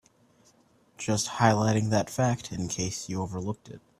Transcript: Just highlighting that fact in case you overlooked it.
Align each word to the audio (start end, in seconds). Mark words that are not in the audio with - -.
Just 0.97 1.27
highlighting 1.27 1.91
that 1.91 2.09
fact 2.09 2.51
in 2.51 2.67
case 2.69 3.07
you 3.07 3.21
overlooked 3.21 3.69
it. 3.69 3.81